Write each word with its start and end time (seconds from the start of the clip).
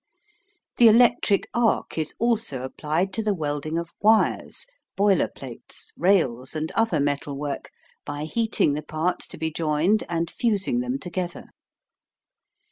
The 0.77 0.87
electric 0.87 1.47
arc 1.53 1.95
is 1.99 2.15
also 2.17 2.63
applied 2.63 3.13
to 3.13 3.21
the 3.21 3.35
welding 3.35 3.77
of 3.77 3.91
wires, 4.01 4.65
boiler 4.95 5.27
plates, 5.27 5.93
rails, 5.95 6.55
and 6.55 6.71
other 6.71 6.99
metal 6.99 7.37
work, 7.37 7.69
by 8.03 8.23
heating 8.25 8.73
the 8.73 8.81
parts 8.81 9.27
to 9.27 9.37
be 9.37 9.51
joined 9.51 10.03
and 10.09 10.27
fusing 10.31 10.79
them 10.79 10.97
together. 10.97 11.49